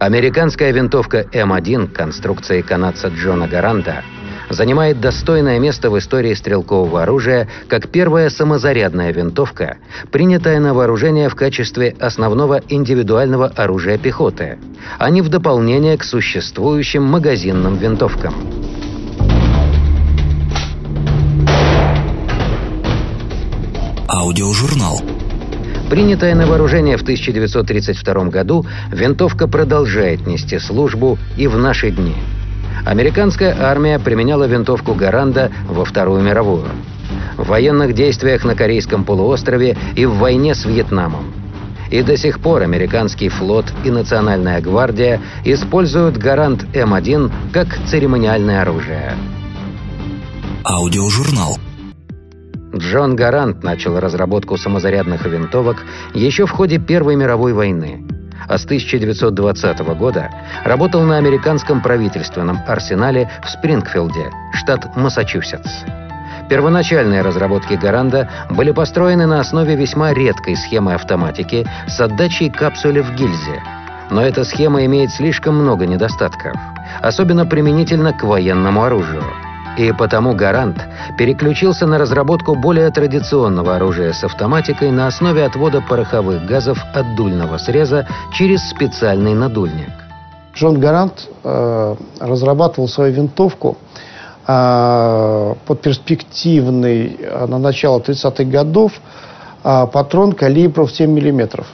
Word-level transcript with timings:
Американская 0.00 0.72
винтовка 0.72 1.26
М1 1.30 1.92
конструкции 1.92 2.62
канадца 2.62 3.08
Джона 3.08 3.46
Гаранта 3.46 4.02
занимает 4.48 4.98
достойное 4.98 5.58
место 5.58 5.90
в 5.90 5.98
истории 5.98 6.32
стрелкового 6.32 7.02
оружия 7.02 7.48
как 7.68 7.90
первая 7.90 8.30
самозарядная 8.30 9.12
винтовка, 9.12 9.76
принятая 10.10 10.58
на 10.58 10.72
вооружение 10.72 11.28
в 11.28 11.34
качестве 11.34 11.94
основного 12.00 12.62
индивидуального 12.70 13.48
оружия 13.48 13.98
пехоты, 13.98 14.58
а 14.98 15.10
не 15.10 15.20
в 15.20 15.28
дополнение 15.28 15.98
к 15.98 16.04
существующим 16.04 17.02
магазинным 17.02 17.76
винтовкам. 17.76 18.34
Аудиожурнал. 24.08 25.02
Принятая 25.90 26.36
на 26.36 26.46
вооружение 26.46 26.96
в 26.96 27.02
1932 27.02 28.26
году, 28.26 28.64
винтовка 28.92 29.48
продолжает 29.48 30.24
нести 30.24 30.60
службу 30.60 31.18
и 31.36 31.48
в 31.48 31.58
наши 31.58 31.90
дни. 31.90 32.14
Американская 32.86 33.56
армия 33.60 33.98
применяла 33.98 34.44
винтовку 34.44 34.94
Гаранда 34.94 35.50
во 35.68 35.84
Вторую 35.84 36.22
мировую. 36.22 36.66
В 37.36 37.48
военных 37.48 37.92
действиях 37.92 38.44
на 38.44 38.54
Корейском 38.54 39.04
полуострове 39.04 39.76
и 39.96 40.06
в 40.06 40.14
войне 40.14 40.54
с 40.54 40.64
Вьетнамом. 40.64 41.34
И 41.90 42.02
до 42.02 42.16
сих 42.16 42.38
пор 42.38 42.62
американский 42.62 43.28
флот 43.28 43.64
и 43.82 43.90
Национальная 43.90 44.60
гвардия 44.60 45.20
используют 45.44 46.16
Гарант 46.16 46.66
М1 46.72 47.32
как 47.52 47.66
церемониальное 47.88 48.62
оружие. 48.62 49.14
Аудиожурнал. 50.64 51.58
Джон 52.80 53.14
Гарант 53.14 53.62
начал 53.62 54.00
разработку 54.00 54.56
самозарядных 54.56 55.26
винтовок 55.26 55.84
еще 56.14 56.46
в 56.46 56.50
ходе 56.50 56.78
Первой 56.78 57.14
мировой 57.14 57.52
войны, 57.52 58.06
а 58.48 58.56
с 58.56 58.64
1920 58.64 59.80
года 59.98 60.30
работал 60.64 61.02
на 61.02 61.18
американском 61.18 61.82
правительственном 61.82 62.58
арсенале 62.66 63.30
в 63.44 63.50
Спрингфилде, 63.50 64.30
штат 64.54 64.96
Массачусетс. 64.96 65.84
Первоначальные 66.48 67.20
разработки 67.20 67.74
Гаранда 67.74 68.30
были 68.48 68.70
построены 68.72 69.26
на 69.26 69.40
основе 69.40 69.76
весьма 69.76 70.14
редкой 70.14 70.56
схемы 70.56 70.94
автоматики 70.94 71.66
с 71.86 72.00
отдачей 72.00 72.50
капсуле 72.50 73.02
в 73.02 73.14
гильзе. 73.14 73.62
Но 74.10 74.22
эта 74.22 74.42
схема 74.42 74.86
имеет 74.86 75.10
слишком 75.10 75.54
много 75.54 75.86
недостатков, 75.86 76.56
особенно 77.02 77.44
применительно 77.44 78.14
к 78.14 78.24
военному 78.24 78.82
оружию– 78.82 79.22
и 79.76 79.92
потому 79.92 80.34
«Гарант» 80.34 80.78
переключился 81.16 81.86
на 81.86 81.98
разработку 81.98 82.54
более 82.54 82.90
традиционного 82.90 83.76
оружия 83.76 84.12
с 84.12 84.24
автоматикой 84.24 84.90
на 84.90 85.06
основе 85.06 85.44
отвода 85.44 85.80
пороховых 85.80 86.44
газов 86.46 86.78
от 86.94 87.14
дульного 87.16 87.58
среза 87.58 88.06
через 88.32 88.68
специальный 88.68 89.34
надульник. 89.34 89.90
Джон 90.54 90.80
Гарант 90.80 91.28
э, 91.44 91.96
разрабатывал 92.20 92.88
свою 92.88 93.12
винтовку 93.12 93.76
э, 94.46 95.54
под 95.66 95.80
перспективный 95.80 97.16
э, 97.20 97.46
на 97.46 97.58
начало 97.58 98.00
30-х 98.00 98.44
годов 98.44 98.92
э, 99.62 99.86
патрон 99.92 100.32
калибров 100.32 100.90
7 100.90 101.10
миллиметров. 101.10 101.66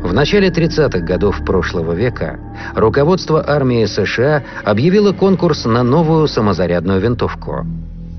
В 0.00 0.12
начале 0.14 0.48
30-х 0.48 1.00
годов 1.00 1.44
прошлого 1.44 1.92
века 1.92 2.38
руководство 2.74 3.44
армии 3.46 3.84
США 3.84 4.44
объявило 4.64 5.12
конкурс 5.12 5.64
на 5.64 5.82
новую 5.82 6.28
самозарядную 6.28 7.00
винтовку. 7.00 7.66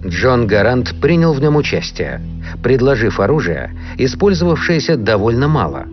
Джон 0.05 0.45
Гарант 0.45 0.99
принял 1.01 1.33
в 1.33 1.41
нем 1.41 1.55
участие, 1.55 2.21
предложив 2.61 3.19
оружие, 3.19 3.71
использовавшееся 3.97 4.97
довольно 4.97 5.47
мало. 5.47 5.85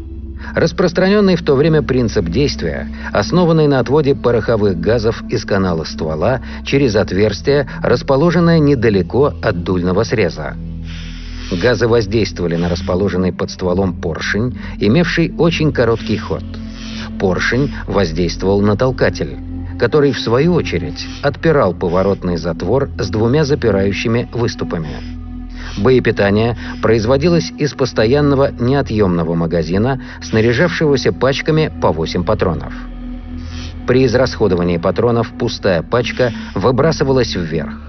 Распространенный 0.54 1.36
в 1.36 1.42
то 1.42 1.54
время 1.54 1.82
принцип 1.82 2.26
действия, 2.26 2.88
основанный 3.12 3.66
на 3.66 3.78
отводе 3.78 4.14
пороховых 4.14 4.78
газов 4.78 5.22
из 5.28 5.44
канала 5.44 5.84
ствола 5.84 6.40
через 6.64 6.94
отверстие, 6.96 7.68
расположенное 7.82 8.58
недалеко 8.58 9.32
от 9.42 9.62
дульного 9.62 10.02
среза. 10.02 10.54
Газы 11.50 11.86
воздействовали 11.86 12.56
на 12.56 12.68
расположенный 12.68 13.32
под 13.32 13.50
стволом 13.50 13.94
поршень, 13.94 14.58
имевший 14.80 15.32
очень 15.38 15.72
короткий 15.72 16.16
ход. 16.16 16.42
Поршень 17.20 17.72
воздействовал 17.86 18.60
на 18.60 18.76
толкатель, 18.76 19.36
который, 19.78 20.12
в 20.12 20.18
свою 20.18 20.54
очередь, 20.54 21.06
отпирал 21.22 21.72
поворотный 21.72 22.36
затвор 22.36 22.90
с 22.98 23.08
двумя 23.10 23.44
запирающими 23.44 24.28
выступами. 24.32 24.88
Боепитание 25.78 26.56
производилось 26.82 27.52
из 27.58 27.74
постоянного 27.74 28.50
неотъемного 28.50 29.34
магазина, 29.34 30.00
снаряжавшегося 30.22 31.12
пачками 31.12 31.70
по 31.80 31.92
8 31.92 32.24
патронов. 32.24 32.72
При 33.86 34.04
израсходовании 34.06 34.78
патронов 34.78 35.30
пустая 35.38 35.82
пачка 35.82 36.32
выбрасывалась 36.54 37.36
вверх. 37.36 37.85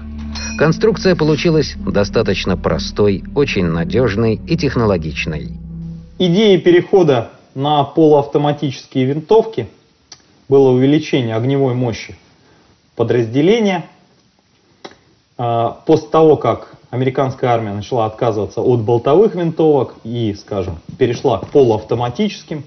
Конструкция 0.58 1.14
получилась 1.14 1.76
достаточно 1.76 2.56
простой, 2.56 3.22
очень 3.36 3.66
надежной 3.66 4.40
и 4.44 4.56
технологичной. 4.56 5.52
Идея 6.18 6.58
перехода 6.58 7.30
на 7.54 7.84
полуавтоматические 7.84 9.04
винтовки 9.04 9.68
было 10.48 10.70
увеличение 10.70 11.36
огневой 11.36 11.74
мощи 11.74 12.16
подразделения. 12.96 13.84
А, 15.36 15.78
после 15.86 16.08
того, 16.08 16.36
как 16.36 16.74
американская 16.90 17.50
армия 17.50 17.72
начала 17.72 18.06
отказываться 18.06 18.60
от 18.60 18.80
болтовых 18.80 19.36
винтовок 19.36 19.94
и, 20.02 20.34
скажем, 20.34 20.80
перешла 20.98 21.38
к 21.38 21.50
полуавтоматическим, 21.50 22.64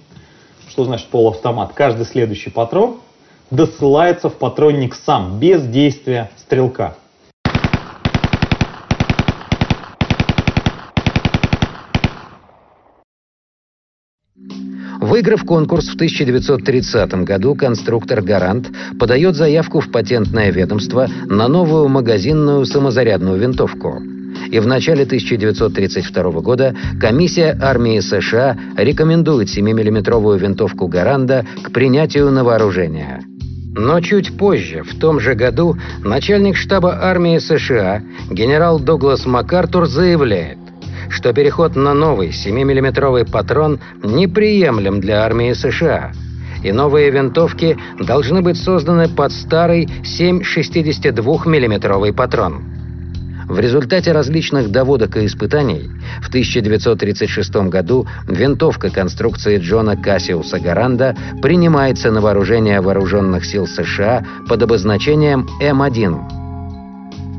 что 0.70 0.86
значит 0.86 1.08
полуавтомат? 1.10 1.74
Каждый 1.74 2.06
следующий 2.06 2.52
патрон 2.52 3.02
досылается 3.50 4.30
в 4.30 4.36
патронник 4.36 4.96
сам, 4.96 5.40
без 5.40 5.68
действия 5.68 6.32
стрелка. 6.38 6.96
Выиграв 15.02 15.44
конкурс 15.46 15.88
в 15.88 15.96
1930 15.96 17.24
году, 17.24 17.56
конструктор 17.56 18.22
«Гарант» 18.22 18.70
подает 19.00 19.36
заявку 19.36 19.80
в 19.80 19.90
патентное 19.90 20.52
ведомство 20.52 21.08
на 21.26 21.48
новую 21.48 21.88
магазинную 21.88 22.66
самозарядную 22.66 23.40
винтовку. 23.40 24.00
И 24.52 24.60
в 24.60 24.68
начале 24.68 25.06
1932 25.06 26.32
года 26.42 26.76
комиссия 27.00 27.58
армии 27.60 28.00
США 28.00 28.56
рекомендует 28.78 29.48
7-миллиметровую 29.48 30.38
винтовку 30.38 30.88
«Гаранда» 30.88 31.48
к 31.64 31.72
принятию 31.72 32.30
на 32.30 32.44
вооружение. 32.44 33.22
Но 33.74 34.02
чуть 34.02 34.38
позже, 34.38 34.84
в 34.84 35.00
том 35.00 35.20
же 35.20 35.34
году, 35.34 35.78
начальник 36.04 36.56
штаба 36.56 37.00
армии 37.02 37.40
США 37.40 38.04
генерал 38.30 38.80
Дуглас 38.80 39.26
МакАртур 39.26 39.88
заявляет, 39.88 40.60
что 41.12 41.34
переход 41.34 41.76
на 41.76 41.94
новый 41.94 42.30
7-миллиметровый 42.30 43.30
патрон 43.30 43.80
неприемлем 44.02 45.02
для 45.02 45.24
армии 45.24 45.54
США, 45.54 46.12
и 46.64 46.72
новые 46.72 47.12
винтовки 47.12 47.78
должны 48.00 48.42
быть 48.42 48.58
созданы 48.58 49.10
под 49.10 49.32
старый 49.32 49.86
7,62 50.04 51.48
миллиметровый 51.48 52.14
патрон. 52.14 52.64
В 53.48 53.60
результате 53.60 54.14
различных 54.14 54.72
доводок 54.72 55.18
и 55.18 55.26
испытаний 55.26 55.90
в 56.22 56.30
1936 56.30 57.54
году 57.68 58.08
винтовка 58.26 58.90
конструкции 58.90 59.58
Джона 59.58 59.98
Кассиуса 59.98 60.58
Гаранда 60.60 61.18
принимается 61.42 62.12
на 62.12 62.22
вооружение 62.22 62.80
вооруженных 62.80 63.44
сил 63.44 63.68
США 63.68 64.26
под 64.48 64.64
обозначением 64.64 65.50
М1 65.62 66.41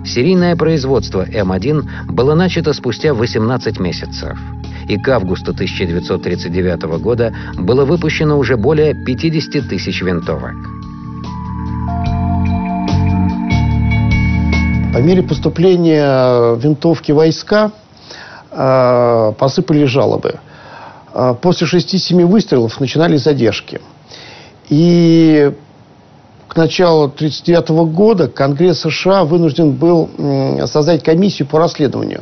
Серийное 0.05 0.57
производство 0.57 1.25
М1 1.25 1.85
было 2.09 2.35
начато 2.35 2.73
спустя 2.73 3.15
18 3.15 3.79
месяцев. 3.79 4.37
И 4.89 4.99
к 4.99 5.09
августу 5.09 5.53
1939 5.53 6.83
года 7.01 7.33
было 7.57 7.85
выпущено 7.85 8.37
уже 8.37 8.57
более 8.57 8.95
50 8.95 9.69
тысяч 9.69 10.03
винтовок. 10.03 10.55
По 14.93 14.99
мере 14.99 15.23
поступления 15.23 16.57
винтовки 16.57 17.13
войска 17.13 17.71
э, 18.51 19.33
посыпали 19.39 19.85
жалобы. 19.85 20.41
Э, 21.15 21.35
после 21.41 21.67
6-7 21.67 22.27
выстрелов 22.27 22.79
начинались 22.81 23.23
задержки. 23.23 23.81
И 24.69 25.53
к 26.53 26.57
началу 26.57 27.05
1939 27.05 27.95
года 27.95 28.29
Конгресс 28.29 28.81
США 28.81 29.25
вынужден 29.25 29.73
был 29.73 30.11
создать 30.67 31.03
комиссию 31.03 31.49
по 31.49 31.59
расследованию, 31.59 32.21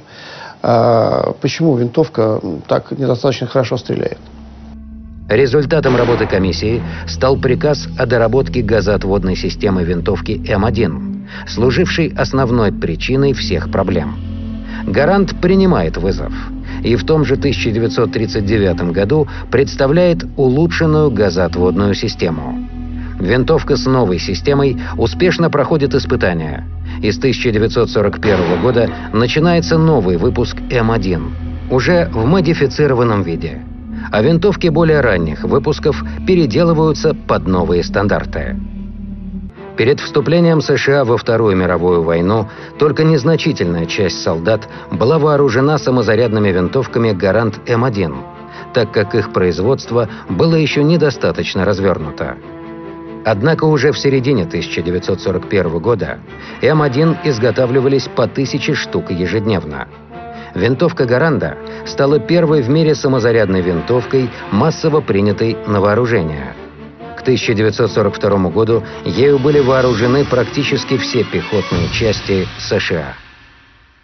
а, 0.63 1.33
почему 1.41 1.77
винтовка 1.77 2.41
так 2.69 2.93
недостаточно 2.93 3.49
хорошо 3.49 3.77
стреляет. 3.77 4.19
Результатом 5.29 5.97
работы 5.97 6.27
комиссии 6.27 6.81
стал 7.09 7.39
приказ 7.39 7.89
о 7.99 8.07
доработке 8.07 8.63
газоотводной 8.63 9.35
системы 9.35 9.83
винтовки 9.83 10.41
М1, 10.49 11.27
служившей 11.49 12.15
основной 12.17 12.73
причиной 12.73 13.33
всех 13.33 13.73
проблем. 13.73 14.17
Гарант 14.87 15.41
принимает 15.41 15.97
вызов. 15.97 16.33
и 16.85 16.95
в 16.95 17.05
том 17.05 17.25
же 17.25 17.35
1939 17.35 18.93
году 18.93 19.29
представляет 19.51 20.25
улучшенную 20.37 21.11
газоотводную 21.11 21.95
систему. 21.95 22.80
Винтовка 23.21 23.77
с 23.77 23.85
новой 23.85 24.19
системой 24.19 24.81
успешно 24.97 25.51
проходит 25.51 25.95
испытания. 25.95 26.67
И 27.03 27.13
с 27.13 27.19
1941 27.19 28.63
года 28.63 28.91
начинается 29.13 29.77
новый 29.77 30.17
выпуск 30.17 30.57
М1, 30.71 31.71
уже 31.71 32.09
в 32.13 32.25
модифицированном 32.25 33.23
виде. 33.23 33.63
А 34.11 34.23
винтовки 34.23 34.69
более 34.69 35.01
ранних 35.01 35.45
выпусков 35.45 36.03
переделываются 36.27 37.15
под 37.15 37.47
новые 37.47 37.85
стандарты. 37.85 38.57
Перед 39.77 40.01
вступлением 40.01 40.63
США 40.63 41.05
во 41.05 41.17
Вторую 41.17 41.57
мировую 41.57 42.03
войну 42.03 42.49
только 42.79 43.05
незначительная 43.05 43.87
часть 43.87 44.23
солдат 44.23 44.67
была 44.91 45.19
вооружена 45.19 45.79
самозарядными 45.79 46.49
винтовками 46.49 47.13
«Гарант 47.13 47.61
М1», 47.67 48.15
так 48.73 48.93
как 48.93 49.15
их 49.15 49.33
производство 49.33 50.09
было 50.29 50.55
еще 50.55 50.83
недостаточно 50.83 51.65
развернуто. 51.65 52.37
Однако 53.25 53.65
уже 53.65 53.93
в 53.93 53.99
середине 53.99 54.45
1941 54.45 55.79
года 55.79 56.19
М1 56.63 57.19
изготавливались 57.25 58.09
по 58.09 58.27
тысяче 58.27 58.75
штук 58.75 59.11
ежедневно. 59.11 59.89
Винтовка 60.55 61.05
Гаранда 61.05 61.57
стала 61.87 62.19
первой 62.19 62.63
в 62.63 62.69
мире 62.69 62.95
самозарядной 62.95 63.61
винтовкой, 63.61 64.31
массово 64.51 65.01
принятой 65.01 65.57
на 65.67 65.81
вооружение. 65.81 66.55
К 67.17 67.21
1942 67.23 68.51
году 68.51 68.83
ею 69.05 69.39
были 69.39 69.61
вооружены 69.61 70.25
практически 70.25 70.97
все 70.97 71.23
пехотные 71.23 71.89
части 71.93 72.49
США. 72.59 73.15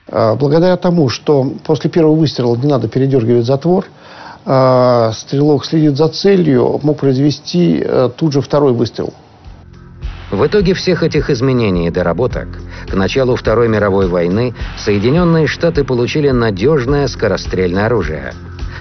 А, 0.09 0.37
благодаря 0.37 0.77
тому, 0.77 1.09
что 1.09 1.51
после 1.65 1.91
первого 1.91 2.15
выстрела 2.15 2.55
не 2.57 2.69
надо 2.69 2.89
передергивать 2.89 3.47
затвор, 3.47 3.87
стрелок 5.13 5.65
следит 5.65 5.97
за 5.97 6.09
целью, 6.09 6.79
мог 6.83 6.99
произвести 6.99 7.83
э, 7.85 8.11
тут 8.17 8.33
же 8.33 8.41
второй 8.41 8.73
выстрел. 8.73 9.13
В 10.31 10.47
итоге 10.47 10.75
всех 10.75 11.03
этих 11.03 11.31
изменений 11.31 11.87
и 11.87 11.91
доработок 11.91 12.49
к 12.89 12.95
началу 12.95 13.37
Второй 13.37 13.69
мировой 13.69 14.09
войны 14.09 14.55
Соединенные 14.77 15.47
Штаты 15.47 15.85
получили 15.85 16.31
надежное 16.31 17.07
скорострельное 17.07 17.87
оружие 17.87 18.33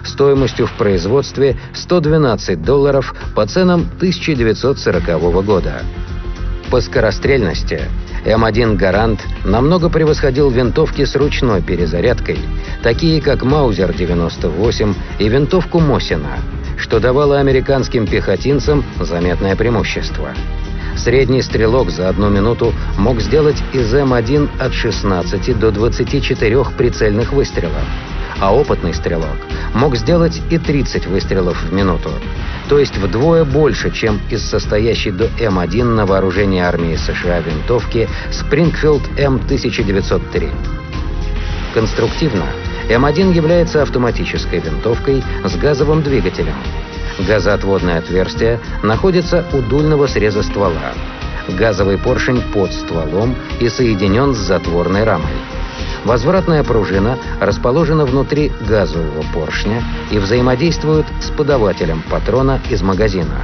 стоимостью 0.04 0.68
в 0.68 0.74
производстве 0.74 1.58
112 1.74 2.62
долларов 2.62 3.16
по 3.36 3.46
ценам 3.46 3.88
1940 3.98 5.46
года. 5.46 5.82
По 6.70 6.82
скорострельности 6.82 7.82
М1 8.26 8.76
«Гарант» 8.76 9.24
намного 9.44 9.90
превосходил 9.90 10.50
винтовки 10.50 11.06
с 11.06 11.16
ручной 11.16 11.62
перезарядкой, 11.62 12.40
такие 12.82 13.22
как 13.22 13.44
«Маузер-98» 13.44 14.96
и 15.20 15.30
винтовку 15.30 15.80
Мосина, 15.80 16.40
что 16.78 17.00
давало 17.00 17.40
американским 17.40 18.08
пехотинцам 18.08 18.84
заметное 19.00 19.56
преимущество. 19.56 20.30
Средний 20.98 21.42
стрелок 21.42 21.92
за 21.92 22.10
одну 22.10 22.30
минуту 22.30 22.74
мог 22.98 23.22
сделать 23.22 23.62
из 23.74 23.94
М1 23.94 24.50
от 24.60 24.74
16 24.74 25.60
до 25.60 25.72
24 25.72 26.66
прицельных 26.78 27.32
выстрелов, 27.32 27.84
а 28.42 28.56
опытный 28.56 28.94
стрелок 28.94 29.38
мог 29.76 29.96
сделать 29.96 30.42
и 30.50 30.58
30 30.58 31.06
выстрелов 31.06 31.62
в 31.62 31.72
минуту, 31.72 32.10
то 32.70 32.80
есть 32.80 32.98
вдвое 32.98 33.44
больше, 33.44 33.92
чем 33.92 34.20
из 34.32 34.44
состоящей 34.44 35.12
до 35.12 35.26
М1 35.26 35.84
на 35.84 36.06
вооружении 36.06 36.62
армии 36.62 36.96
США 36.96 37.42
винтовки 37.42 38.10
Springfield 38.32 39.04
М1903. 39.18 40.52
Конструктивно 41.74 42.46
М1 42.90 43.34
является 43.34 43.82
автоматической 43.82 44.60
винтовкой 44.60 45.24
с 45.44 45.56
газовым 45.58 46.02
двигателем. 46.02 46.56
Газоотводное 47.20 48.00
отверстие 48.00 48.60
находится 48.84 49.46
у 49.54 49.62
дульного 49.62 50.08
среза 50.08 50.44
ствола. 50.44 50.94
Газовый 51.50 51.98
поршень 51.98 52.42
под 52.54 52.74
стволом 52.74 53.36
и 53.60 53.70
соединен 53.70 54.34
с 54.34 54.38
затворной 54.38 55.04
рамой. 55.04 55.34
Возвратная 56.06 56.64
пружина 56.64 57.18
расположена 57.42 58.06
внутри 58.06 58.52
газового 58.70 59.24
поршня 59.34 59.84
и 60.12 60.20
взаимодействует 60.20 61.08
с 61.20 61.32
подавателем 61.32 62.04
патрона 62.10 62.62
из 62.70 62.84
магазина. 62.84 63.42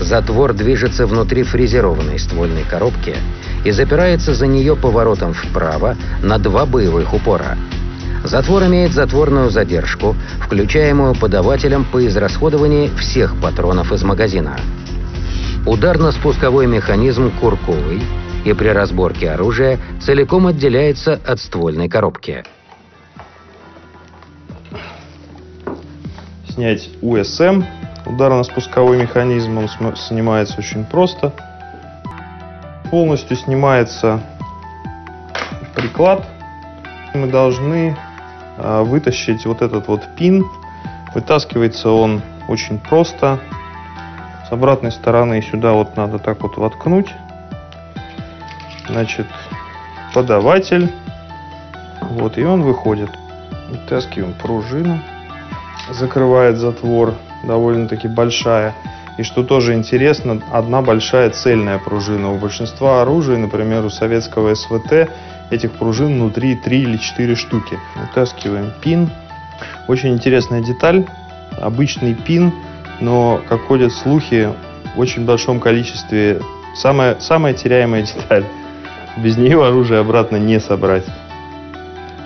Затвор 0.00 0.52
движется 0.52 1.08
внутри 1.08 1.42
фрезерованной 1.42 2.20
ствольной 2.20 2.62
коробки 2.62 3.16
и 3.64 3.72
запирается 3.72 4.32
за 4.32 4.46
нее 4.46 4.76
поворотом 4.76 5.32
вправо 5.34 5.96
на 6.22 6.38
два 6.38 6.66
боевых 6.66 7.12
упора. 7.12 7.58
Затвор 8.22 8.66
имеет 8.66 8.92
затворную 8.92 9.50
задержку, 9.50 10.14
включаемую 10.40 11.16
подавателем 11.16 11.84
по 11.84 12.06
израсходованию 12.06 12.90
всех 12.96 13.34
патронов 13.40 13.92
из 13.92 14.04
магазина. 14.04 14.56
Ударно-спусковой 15.66 16.68
механизм 16.68 17.32
курковый– 17.40 18.02
и 18.48 18.54
при 18.54 18.68
разборке 18.68 19.30
оружия 19.30 19.78
целиком 20.00 20.46
отделяется 20.46 21.20
от 21.26 21.38
ствольной 21.38 21.88
коробки. 21.88 22.44
Снять 26.48 26.88
УСМ, 27.02 27.62
ударно-спусковой 28.06 28.96
механизм, 29.02 29.58
он 29.58 29.68
снимается 29.96 30.56
очень 30.58 30.86
просто. 30.86 31.32
Полностью 32.90 33.36
снимается 33.36 34.22
приклад. 35.74 36.26
Мы 37.12 37.26
должны 37.26 37.96
а, 38.56 38.82
вытащить 38.82 39.44
вот 39.44 39.60
этот 39.60 39.88
вот 39.88 40.00
пин. 40.16 40.46
Вытаскивается 41.14 41.90
он 41.90 42.22
очень 42.48 42.78
просто. 42.78 43.40
С 44.48 44.52
обратной 44.52 44.90
стороны 44.90 45.42
сюда 45.42 45.74
вот 45.74 45.98
надо 45.98 46.18
так 46.18 46.42
вот 46.42 46.56
воткнуть 46.56 47.08
значит, 48.88 49.26
подаватель. 50.14 50.90
Вот, 52.02 52.38
и 52.38 52.44
он 52.44 52.62
выходит. 52.62 53.10
Вытаскиваем 53.68 54.32
пружину. 54.32 55.00
Закрывает 55.90 56.56
затвор, 56.56 57.14
довольно-таки 57.44 58.08
большая. 58.08 58.74
И 59.18 59.22
что 59.22 59.42
тоже 59.42 59.74
интересно, 59.74 60.40
одна 60.52 60.80
большая 60.80 61.30
цельная 61.30 61.78
пружина. 61.78 62.32
У 62.32 62.38
большинства 62.38 63.02
оружия, 63.02 63.36
например, 63.36 63.84
у 63.84 63.90
советского 63.90 64.54
СВТ, 64.54 65.10
этих 65.50 65.72
пружин 65.72 66.14
внутри 66.14 66.54
3 66.56 66.82
или 66.82 66.96
4 66.96 67.34
штуки. 67.34 67.78
Вытаскиваем 67.96 68.72
пин. 68.80 69.10
Очень 69.88 70.10
интересная 70.10 70.60
деталь. 70.60 71.04
Обычный 71.60 72.14
пин, 72.14 72.52
но, 73.00 73.40
как 73.48 73.62
ходят 73.62 73.92
слухи, 73.92 74.52
в 74.94 75.00
очень 75.00 75.24
большом 75.24 75.58
количестве 75.58 76.40
самая, 76.76 77.18
самая 77.18 77.54
теряемая 77.54 78.02
деталь. 78.02 78.44
Без 79.22 79.36
нее 79.36 79.64
оружие 79.66 80.00
обратно 80.00 80.36
не 80.36 80.60
собрать. 80.60 81.04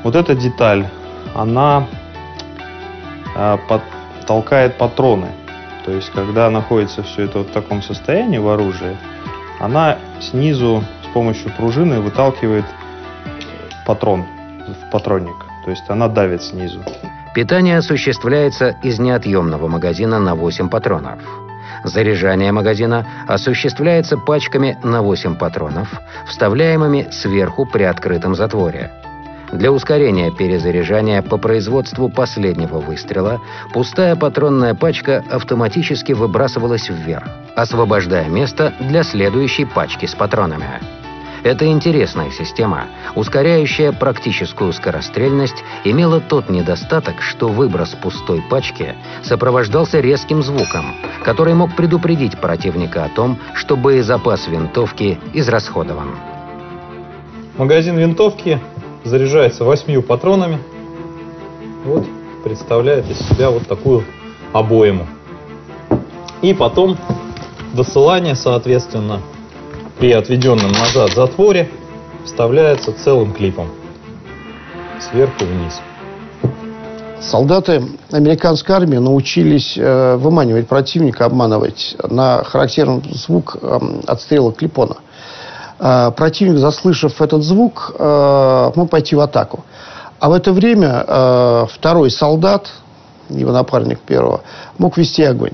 Вот 0.05 0.15
эта 0.15 0.35
деталь, 0.35 0.87
она 1.35 1.87
под, 3.69 3.83
толкает 4.27 4.77
патроны. 4.77 5.29
То 5.85 5.93
есть, 5.93 6.11
когда 6.11 6.51
находится 6.51 7.03
все 7.03 7.25
это 7.25 7.39
вот 7.39 7.49
в 7.49 7.53
таком 7.53 7.83
состоянии 7.83 8.39
в 8.39 8.49
оружии, 8.49 8.97
она 9.59 9.99
снизу 10.21 10.85
с 11.05 11.15
помощью 11.15 11.51
пружины 11.53 12.01
выталкивает 12.01 12.65
патрон 13.87 14.25
в 14.69 14.91
патронник. 14.91 15.37
То 15.65 15.71
есть 15.71 15.85
она 15.89 16.09
давит 16.09 16.43
снизу. 16.43 16.81
Питание 17.35 17.79
осуществляется 17.79 18.77
из 18.83 18.99
неотъемного 18.99 19.67
магазина 19.67 20.19
на 20.19 20.35
8 20.35 20.69
патронов. 20.69 21.21
Заряжание 21.85 22.53
магазина 22.53 23.07
осуществляется 23.27 24.17
пачками 24.17 24.79
на 24.83 25.03
8 25.03 25.37
патронов, 25.37 25.89
вставляемыми 26.27 27.09
сверху 27.11 27.67
при 27.67 27.83
открытом 27.83 28.35
затворе. 28.35 28.91
Для 29.53 29.71
ускорения 29.71 30.31
перезаряжания 30.31 31.21
по 31.21 31.37
производству 31.37 32.09
последнего 32.09 32.79
выстрела 32.79 33.41
пустая 33.75 34.17
патронная 34.17 34.75
пачка 34.75 35.23
автоматически 35.31 36.13
выбрасывалась 36.13 36.89
вверх, 36.89 37.29
освобождая 37.55 38.29
место 38.29 38.73
для 38.81 39.03
следующей 39.03 39.67
пачки 39.67 40.07
с 40.07 40.15
патронами. 40.15 41.02
Эта 41.45 41.67
интересная 41.67 42.31
система, 42.31 42.87
ускоряющая 43.17 43.91
практическую 43.91 44.73
скорострельность, 44.73 45.65
имела 45.83 46.21
тот 46.21 46.49
недостаток, 46.49 47.21
что 47.21 47.49
выброс 47.49 47.91
пустой 48.01 48.43
пачки 48.49 48.95
сопровождался 49.25 49.99
резким 49.99 50.43
звуком, 50.43 50.95
который 51.25 51.55
мог 51.55 51.75
предупредить 51.75 52.39
противника 52.39 53.05
о 53.05 53.09
том, 53.09 53.39
что 53.55 53.77
боезапас 53.77 54.47
винтовки 54.47 55.19
израсходован. 55.33 56.11
Магазин 57.59 57.99
винтовки 57.99 58.61
заряжается 59.03 59.65
восьмью 59.65 60.03
патронами. 60.03 60.59
Вот 61.85 62.07
представляет 62.45 63.11
из 63.11 63.19
себя 63.19 63.51
вот 63.51 63.67
такую 63.67 64.05
обойму. 64.53 65.09
И 66.41 66.55
потом 66.55 66.97
досылание, 67.75 68.37
соответственно, 68.37 69.21
при 70.03 70.11
отведенном 70.11 70.73
назад 70.73 71.15
затворе 71.15 71.71
вставляется 72.25 72.93
целым 72.93 73.33
клипом 73.33 73.69
сверху 74.99 75.45
вниз. 75.45 75.81
Солдаты 77.21 77.85
американской 78.11 78.75
армии 78.75 78.97
научились 78.97 79.79
э, 79.79 80.17
выманивать 80.17 80.67
противника, 80.67 81.27
обманывать 81.27 81.97
на 82.03 82.43
характерный 82.43 83.01
звук 83.13 83.57
э, 83.63 83.79
отстрела 84.09 84.53
клипона. 84.53 84.97
Э, 85.79 86.11
противник, 86.11 86.59
заслышав 86.59 87.23
этот 87.23 87.45
звук, 87.45 87.95
э, 87.97 88.73
мог 88.75 88.91
пойти 88.91 89.15
в 89.15 89.21
атаку. 89.21 89.65
А 90.19 90.31
в 90.31 90.33
это 90.33 90.53
время 90.53 91.05
э, 91.07 91.67
второй 91.73 92.11
солдат, 92.11 92.73
его 93.29 93.53
напарник 93.53 94.01
первого, 94.01 94.41
мог 94.79 94.97
вести 94.99 95.23
огонь. 95.23 95.53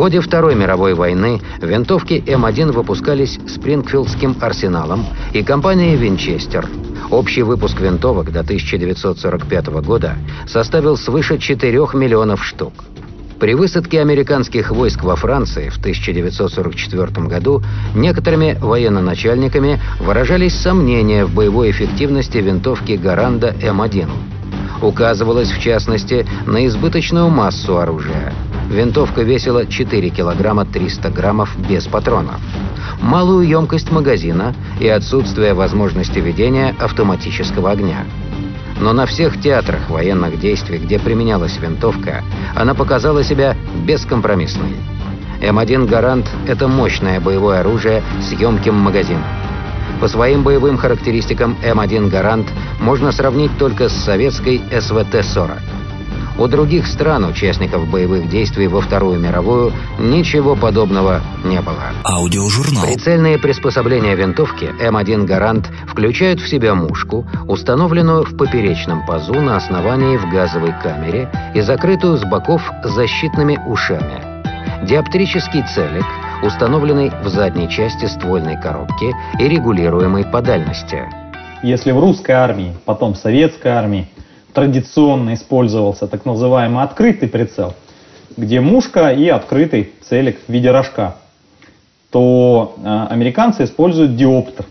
Ходе 0.00 0.22
Второй 0.22 0.54
мировой 0.54 0.94
войны 0.94 1.42
винтовки 1.60 2.24
М1 2.26 2.72
выпускались 2.72 3.38
Спрингфилдским 3.46 4.38
арсеналом 4.40 5.04
и 5.34 5.42
компанией 5.42 5.94
«Винчестер». 5.96 6.66
Общий 7.10 7.42
выпуск 7.42 7.78
винтовок 7.78 8.32
до 8.32 8.40
1945 8.40 9.66
года 9.84 10.14
составил 10.46 10.96
свыше 10.96 11.36
4 11.36 11.78
миллионов 11.92 12.42
штук. 12.42 12.72
При 13.38 13.52
высадке 13.52 14.00
американских 14.00 14.70
войск 14.70 15.04
во 15.04 15.16
Франции 15.16 15.68
в 15.68 15.76
1944 15.76 17.26
году 17.26 17.62
некоторыми 17.94 18.56
военно-начальниками 18.58 19.82
выражались 20.00 20.58
сомнения 20.58 21.26
в 21.26 21.34
боевой 21.34 21.72
эффективности 21.72 22.38
винтовки 22.38 22.92
Гаранда 22.92 23.54
М1. 23.60 24.08
Указывалось, 24.80 25.50
в 25.50 25.60
частности, 25.60 26.26
на 26.46 26.66
избыточную 26.66 27.28
массу 27.28 27.76
оружия. 27.76 28.32
Винтовка 28.70 29.22
весила 29.22 29.66
4 29.66 30.10
килограмма 30.10 30.64
300 30.64 31.10
граммов 31.10 31.56
без 31.68 31.88
патронов, 31.88 32.36
малую 33.02 33.46
емкость 33.46 33.90
магазина 33.90 34.54
и 34.78 34.86
отсутствие 34.86 35.54
возможности 35.54 36.20
ведения 36.20 36.76
автоматического 36.78 37.72
огня. 37.72 38.04
Но 38.80 38.92
на 38.92 39.06
всех 39.06 39.40
театрах 39.40 39.90
военных 39.90 40.38
действий, 40.38 40.78
где 40.78 41.00
применялась 41.00 41.58
винтовка, 41.58 42.22
она 42.54 42.74
показала 42.74 43.24
себя 43.24 43.56
бескомпромиссной. 43.84 44.76
М1 45.40 45.88
«Гарант»— 45.88 46.30
это 46.46 46.68
мощное 46.68 47.18
боевое 47.18 47.60
оружие 47.60 48.04
с 48.22 48.30
емким 48.32 48.76
магазином. 48.76 49.24
По 50.00 50.06
своим 50.06 50.44
боевым 50.44 50.76
характеристикам 50.76 51.56
М1 51.64 52.08
«Гарант» 52.08 52.46
можно 52.80 53.10
сравнить 53.10 53.58
только 53.58 53.88
с 53.88 54.04
советской 54.04 54.62
СВТ-40. 54.70 55.79
У 56.38 56.46
других 56.46 56.86
стран, 56.86 57.24
участников 57.24 57.88
боевых 57.88 58.28
действий 58.28 58.66
во 58.66 58.80
Вторую 58.80 59.20
мировую, 59.20 59.72
ничего 59.98 60.56
подобного 60.56 61.20
не 61.44 61.60
было. 61.60 61.92
Аудиожурнал. 62.04 62.84
Прицельные 62.86 63.38
приспособления 63.38 64.14
винтовки 64.14 64.72
М1 64.80 65.26
«Гарант» 65.26 65.70
включают 65.86 66.40
в 66.40 66.48
себя 66.48 66.74
мушку, 66.74 67.26
установленную 67.46 68.24
в 68.24 68.36
поперечном 68.36 69.04
пазу 69.06 69.34
на 69.34 69.56
основании 69.56 70.16
в 70.16 70.30
газовой 70.30 70.74
камере 70.82 71.30
и 71.54 71.60
закрытую 71.60 72.16
с 72.16 72.24
боков 72.24 72.62
защитными 72.84 73.58
ушами. 73.66 74.30
Диоптрический 74.86 75.62
целик, 75.74 76.06
установленный 76.42 77.12
в 77.22 77.28
задней 77.28 77.68
части 77.68 78.06
ствольной 78.06 78.58
коробки 78.60 79.14
и 79.38 79.46
регулируемый 79.46 80.24
по 80.24 80.40
дальности. 80.40 81.04
Если 81.62 81.90
в 81.92 82.00
русской 82.00 82.32
армии, 82.32 82.74
потом 82.86 83.12
в 83.12 83.18
советской 83.18 83.68
армии 83.68 84.08
традиционно 84.52 85.34
использовался 85.34 86.06
так 86.06 86.24
называемый 86.24 86.84
открытый 86.84 87.28
прицел, 87.28 87.74
где 88.36 88.60
мушка 88.60 89.10
и 89.10 89.28
открытый 89.28 89.90
целик 90.02 90.38
в 90.46 90.52
виде 90.52 90.70
рожка, 90.70 91.16
то 92.10 92.74
э, 92.76 93.06
американцы 93.10 93.64
используют 93.64 94.16
диоптер 94.16 94.66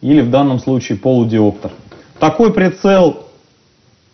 или 0.00 0.20
в 0.20 0.30
данном 0.30 0.58
случае 0.58 0.98
полудиоптер. 0.98 1.70
Такой 2.18 2.52
прицел 2.52 3.26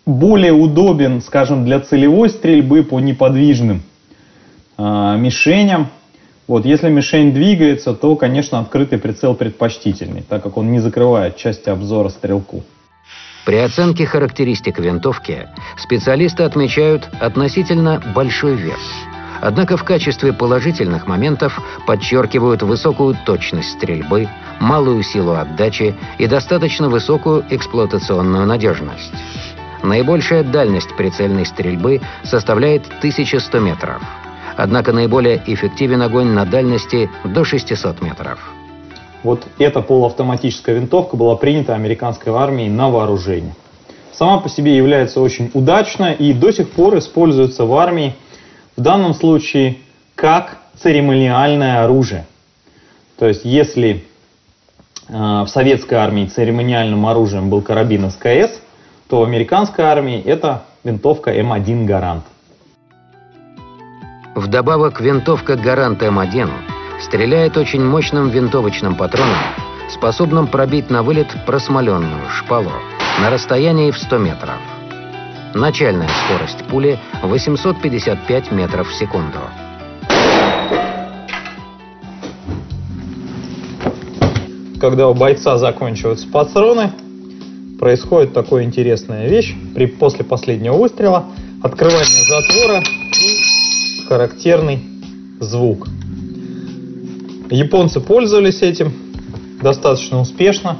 более 0.06 0.52
удобен, 0.52 1.20
скажем, 1.20 1.64
для 1.64 1.80
целевой 1.80 2.30
стрельбы 2.30 2.82
по 2.82 3.00
неподвижным 3.00 3.82
э, 4.78 5.16
мишеням. 5.18 5.88
Вот, 6.46 6.64
если 6.64 6.88
мишень 6.88 7.34
двигается, 7.34 7.92
то, 7.92 8.16
конечно, 8.16 8.58
открытый 8.58 8.98
прицел 8.98 9.34
предпочтительный, 9.34 10.22
так 10.22 10.42
как 10.42 10.56
он 10.56 10.72
не 10.72 10.78
закрывает 10.78 11.36
части 11.36 11.68
обзора 11.68 12.08
стрелку. 12.08 12.62
При 13.48 13.56
оценке 13.56 14.04
характеристик 14.04 14.78
винтовки 14.78 15.48
специалисты 15.78 16.42
отмечают 16.42 17.08
относительно 17.18 17.98
большой 18.14 18.56
вес. 18.56 18.78
Однако 19.40 19.78
в 19.78 19.84
качестве 19.84 20.34
положительных 20.34 21.06
моментов 21.06 21.58
подчеркивают 21.86 22.62
высокую 22.62 23.16
точность 23.24 23.70
стрельбы, 23.70 24.28
малую 24.60 25.02
силу 25.02 25.32
отдачи 25.32 25.94
и 26.18 26.26
достаточно 26.26 26.90
высокую 26.90 27.42
эксплуатационную 27.48 28.44
надежность. 28.44 29.14
Наибольшая 29.82 30.44
дальность 30.44 30.94
прицельной 30.98 31.46
стрельбы 31.46 32.02
составляет 32.24 32.86
1100 32.98 33.60
метров. 33.60 34.02
Однако 34.58 34.92
наиболее 34.92 35.42
эффективен 35.46 36.02
огонь 36.02 36.32
на 36.32 36.44
дальности 36.44 37.10
до 37.24 37.44
600 37.44 38.02
метров. 38.02 38.57
Вот 39.22 39.46
эта 39.58 39.80
полуавтоматическая 39.80 40.76
винтовка 40.76 41.16
была 41.16 41.36
принята 41.36 41.74
американской 41.74 42.32
армией 42.32 42.68
на 42.68 42.88
вооружение. 42.88 43.54
Сама 44.12 44.38
по 44.38 44.48
себе 44.48 44.76
является 44.76 45.20
очень 45.20 45.50
удачной 45.54 46.14
и 46.14 46.32
до 46.32 46.52
сих 46.52 46.70
пор 46.70 46.98
используется 46.98 47.64
в 47.64 47.74
армии, 47.74 48.14
в 48.76 48.80
данном 48.80 49.14
случае, 49.14 49.78
как 50.14 50.58
церемониальное 50.80 51.84
оружие. 51.84 52.26
То 53.18 53.26
есть, 53.26 53.44
если 53.44 54.04
э, 55.08 55.12
в 55.12 55.48
советской 55.48 55.94
армии 55.94 56.26
церемониальным 56.26 57.06
оружием 57.06 57.50
был 57.50 57.62
карабин 57.62 58.10
СКС, 58.10 58.60
то 59.08 59.20
в 59.20 59.24
американской 59.24 59.84
армии 59.84 60.20
это 60.20 60.64
винтовка 60.84 61.32
М1 61.36 61.84
«Гарант». 61.84 62.24
Вдобавок, 64.34 65.00
винтовка 65.00 65.56
«Гарант 65.56 66.02
М1» 66.02 66.48
стреляет 67.00 67.56
очень 67.56 67.84
мощным 67.84 68.30
винтовочным 68.30 68.94
патроном, 68.94 69.36
способным 69.90 70.46
пробить 70.46 70.90
на 70.90 71.02
вылет 71.02 71.28
просмоленную 71.46 72.28
шпалу 72.30 72.72
на 73.20 73.30
расстоянии 73.30 73.90
в 73.90 73.98
100 73.98 74.18
метров. 74.18 74.56
Начальная 75.54 76.08
скорость 76.24 76.64
пули 76.68 76.98
855 77.22 78.52
метров 78.52 78.88
в 78.88 78.94
секунду. 78.94 79.38
Когда 84.80 85.08
у 85.08 85.14
бойца 85.14 85.58
заканчиваются 85.58 86.28
патроны, 86.28 86.92
происходит 87.80 88.32
такая 88.32 88.64
интересная 88.64 89.28
вещь. 89.28 89.54
При, 89.74 89.86
после 89.86 90.24
последнего 90.24 90.76
выстрела 90.76 91.24
открывание 91.62 92.24
затвора 92.28 92.82
и 93.20 94.06
характерный 94.06 94.84
звук. 95.40 95.88
Японцы 97.50 98.00
пользовались 98.00 98.60
этим 98.60 98.92
достаточно 99.62 100.20
успешно. 100.20 100.76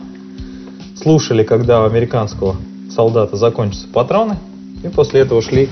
Слушали, 0.97 1.43
когда 1.43 1.83
у 1.83 1.87
американского 1.87 2.57
солдата 2.95 3.37
закончатся 3.37 3.89
патроны. 3.89 4.37
И 4.85 4.89
после 4.89 5.21
этого 5.21 5.41
шли 5.41 5.69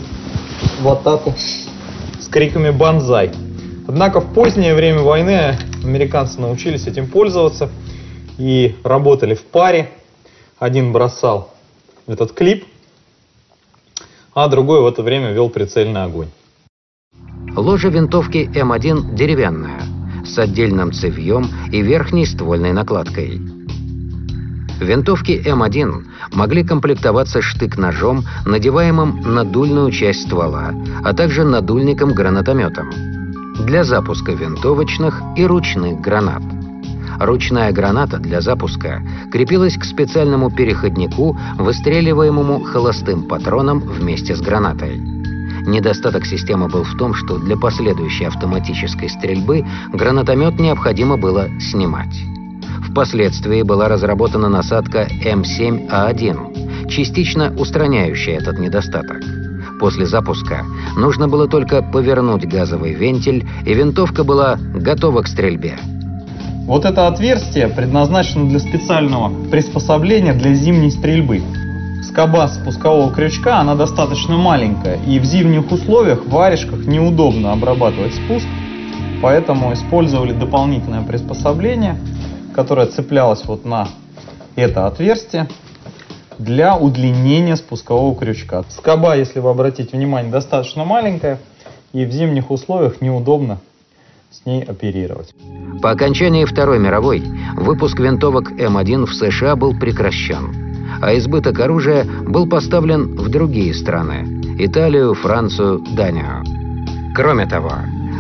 в 0.81 0.89
атаку 0.89 1.35
с 2.19 2.29
криками 2.29 2.71
«Бонзай!». 2.71 3.31
Однако 3.87 4.21
в 4.21 4.33
позднее 4.33 4.75
время 4.75 5.01
войны 5.01 5.57
американцы 5.85 6.41
научились 6.41 6.87
этим 6.87 7.07
пользоваться 7.09 7.69
и 8.39 8.75
работали 8.83 9.35
в 9.35 9.45
паре. 9.45 9.91
Один 10.59 10.93
бросал 10.93 11.53
этот 12.07 12.33
клип, 12.33 12.65
а 14.35 14.49
другой 14.49 14.81
в 14.81 14.87
это 14.87 15.03
время 15.03 15.31
вел 15.33 15.51
прицельный 15.51 16.03
огонь. 16.03 16.29
Ложа 17.55 17.89
винтовки 17.89 18.51
М1 18.53 19.15
деревянная, 19.15 19.83
с 20.27 20.39
отдельным 20.39 20.93
цевьем 20.93 21.49
и 21.71 21.83
верхней 21.83 22.27
ствольной 22.27 22.73
накладкой. 22.73 23.41
Винтовки 24.81 25.43
М1 25.45 26.05
могли 26.35 26.63
комплектоваться 26.63 27.41
штык-ножом, 27.41 28.25
надеваемым 28.45 29.23
на 29.35 29.45
дульную 29.45 29.91
часть 29.91 30.27
ствола, 30.27 30.75
а 31.03 31.15
также 31.15 31.45
надульником-гранатометом 31.45 32.91
для 33.65 33.85
запуска 33.85 34.33
винтовочных 34.33 35.23
и 35.37 35.47
ручных 35.47 36.01
гранат. 36.01 36.43
Ручная 37.19 37.73
граната 37.73 38.19
для 38.19 38.43
запуска 38.43 39.03
крепилась 39.33 39.79
к 39.79 39.85
специальному 39.85 40.51
переходнику, 40.51 41.39
выстреливаемому 41.57 42.61
холостым 42.65 43.23
патроном 43.23 43.81
вместе 43.81 44.37
с 44.37 44.41
гранатой. 44.41 45.16
Недостаток 45.67 46.25
системы 46.25 46.69
был 46.69 46.85
в 46.85 46.97
том, 46.97 47.13
что 47.13 47.39
для 47.39 47.57
последующей 47.57 48.25
автоматической 48.27 49.11
стрельбы 49.11 49.67
гранатомет 49.93 50.61
необходимо 50.61 51.17
было 51.17 51.49
снимать. 51.59 52.15
Впоследствии 52.89 53.63
была 53.63 53.89
разработана 53.89 54.49
насадка 54.49 55.09
М7А1, 55.25 56.89
частично 56.89 57.53
устраняющая 57.59 58.37
этот 58.39 58.61
недостаток. 58.61 59.21
После 59.81 60.07
запуска 60.07 60.65
нужно 60.97 61.27
было 61.27 61.49
только 61.49 61.83
повернуть 61.83 62.47
газовый 62.47 62.95
вентиль, 62.95 63.45
и 63.67 63.75
винтовка 63.75 64.23
была 64.23 64.59
готова 64.73 65.23
к 65.23 65.27
стрельбе. 65.27 65.77
Вот 66.67 66.85
это 66.85 67.09
отверстие 67.09 67.69
предназначено 67.69 68.49
для 68.49 68.61
специального 68.61 69.33
приспособления 69.51 70.33
для 70.33 70.55
зимней 70.55 70.93
стрельбы. 70.93 71.43
Скоба 72.09 72.49
спускового 72.49 73.13
крючка, 73.13 73.61
она 73.61 73.75
достаточно 73.75 74.37
маленькая, 74.37 74.99
и 75.07 75.19
в 75.19 75.25
зимних 75.25 75.71
условиях 75.71 76.25
в 76.25 76.31
варежках 76.31 76.87
неудобно 76.87 77.53
обрабатывать 77.53 78.15
спуск, 78.15 78.47
поэтому 79.23 79.73
использовали 79.73 80.33
дополнительное 80.33 81.03
приспособление, 81.03 81.99
которое 82.55 82.87
цеплялось 82.87 83.45
вот 83.45 83.65
на 83.65 83.89
это 84.55 84.87
отверстие 84.87 85.49
для 86.39 86.77
удлинения 86.77 87.57
спускового 87.57 88.17
крючка. 88.17 88.65
Скоба, 88.71 89.17
если 89.17 89.41
вы 89.41 89.51
обратите 89.51 89.97
внимание, 89.97 90.31
достаточно 90.31 90.85
маленькая, 90.85 91.39
и 91.93 92.05
в 92.05 92.11
зимних 92.11 92.51
условиях 92.51 93.01
неудобно 93.01 93.59
с 94.31 94.45
ней 94.45 94.63
оперировать. 94.63 95.35
По 95.83 95.91
окончании 95.91 96.45
Второй 96.45 96.79
мировой 96.79 97.23
выпуск 97.55 97.99
винтовок 97.99 98.53
М1 98.53 99.07
в 99.07 99.15
США 99.15 99.57
был 99.57 99.79
прекращен 99.79 100.66
а 101.01 101.17
избыток 101.17 101.61
оружия 101.61 102.05
был 102.05 102.49
поставлен 102.49 103.17
в 103.17 103.29
другие 103.29 103.75
страны– 103.75 104.43
Италию, 104.59 105.15
Францию, 105.15 105.85
Данию. 105.95 106.43
Кроме 107.15 107.47
того, 107.47 107.73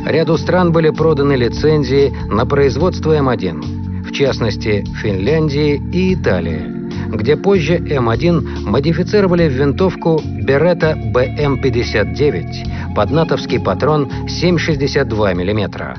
ряду 0.06 0.37
стран 0.37 0.73
были 0.73 0.90
проданы 0.90 1.35
лицензии 1.35 2.12
на 2.28 2.45
производство 2.45 3.16
М1, 3.16 4.04
в 4.04 4.12
частности 4.12 4.85
Финляндии 5.02 5.80
и 5.92 6.14
Италии, 6.14 7.16
где 7.16 7.37
позже 7.37 7.78
М1 7.78 8.68
модифицировали 8.68 9.49
в 9.49 9.52
винтовку 9.52 10.21
Берetta 10.47 10.95
BM-59 11.12 12.95
под 12.95 13.11
натовский 13.11 13.61
патрон 13.61 14.11
7,62 14.26 15.35
мм. 15.35 15.97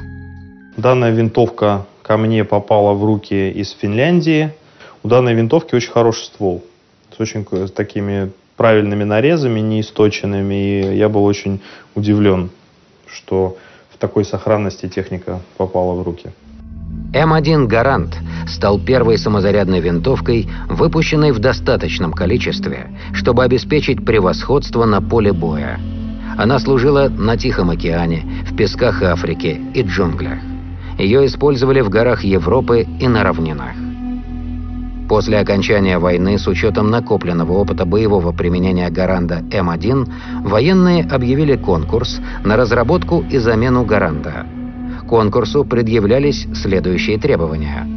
Данная 0.78 1.12
винтовка 1.12 1.86
ко 2.04 2.18
мне 2.18 2.44
попала 2.46 2.94
в 2.94 3.04
руки 3.04 3.50
из 3.50 3.72
Финляндии– 3.72 4.52
у 5.08 5.10
данной 5.10 5.36
винтовки 5.36 5.74
очень 5.74 5.92
хороший 5.92 6.26
ствол. 6.26 6.66
С 7.16 7.20
очень 7.22 7.46
такими 7.70 8.30
правильными 8.58 9.06
нарезами, 9.06 9.62
неисточенными. 9.62 10.54
И 10.54 10.98
я 10.98 11.08
был 11.08 11.24
очень 11.24 11.62
удивлен, 11.96 12.50
что 13.08 13.56
в 13.90 13.98
такой 13.98 14.26
сохранности 14.26 14.90
техника 14.90 15.40
попала 15.56 15.94
в 15.94 16.04
руки. 16.04 16.32
М1 17.14 17.68
«Гарант» 17.68 18.18
стал 18.50 18.82
первой 18.82 19.18
самозарядной 19.18 19.80
винтовкой, 19.80 20.50
выпущенной 20.68 21.32
в 21.32 21.40
достаточном 21.40 22.12
количестве, 22.12 22.90
чтобы 23.14 23.46
обеспечить 23.46 24.06
превосходство 24.06 24.84
на 24.84 25.02
поле 25.02 25.32
боя. 25.32 25.80
Она 26.38 26.60
служила 26.60 27.08
на 27.08 27.38
Тихом 27.38 27.70
океане, 27.70 28.44
в 28.46 28.58
песках 28.58 29.02
Африки 29.02 29.58
и 29.74 29.84
джунглях. 29.84 30.40
Ее 31.00 31.26
использовали 31.26 31.80
в 31.80 31.88
горах 31.88 32.26
Европы 32.26 32.86
и 33.00 33.08
на 33.08 33.24
равнинах. 33.24 33.87
После 35.08 35.40
окончания 35.40 36.00
войны, 36.00 36.38
с 36.38 36.48
учетом 36.48 36.90
накопленного 36.90 37.54
опыта 37.54 37.86
боевого 37.86 38.34
применения 38.34 38.90
Гаранда 38.90 39.42
М1, 39.50 40.10
военные 40.44 41.06
объявили 41.06 41.56
конкурс 41.56 42.20
на 42.44 42.58
разработку 42.58 43.24
и 43.30 43.38
замену 43.38 43.86
Гаранда. 43.86 44.46
Конкурсу 45.08 45.64
предъявлялись 45.64 46.46
следующие 46.54 47.18
требования. 47.18 47.88